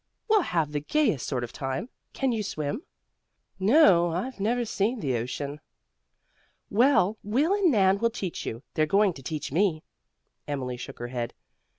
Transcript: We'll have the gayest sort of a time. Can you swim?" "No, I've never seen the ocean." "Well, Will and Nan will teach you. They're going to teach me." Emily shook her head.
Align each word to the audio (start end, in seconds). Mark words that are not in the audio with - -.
We'll 0.27 0.41
have 0.41 0.71
the 0.71 0.79
gayest 0.79 1.27
sort 1.27 1.43
of 1.43 1.51
a 1.51 1.53
time. 1.53 1.89
Can 2.13 2.31
you 2.31 2.41
swim?" 2.41 2.81
"No, 3.59 4.09
I've 4.09 4.39
never 4.39 4.65
seen 4.65 4.99
the 4.99 5.15
ocean." 5.15 5.61
"Well, 6.71 7.19
Will 7.21 7.53
and 7.53 7.69
Nan 7.71 7.99
will 7.99 8.09
teach 8.09 8.43
you. 8.43 8.63
They're 8.73 8.87
going 8.87 9.13
to 9.13 9.21
teach 9.21 9.51
me." 9.51 9.83
Emily 10.47 10.75
shook 10.75 10.97
her 10.97 11.09
head. 11.09 11.35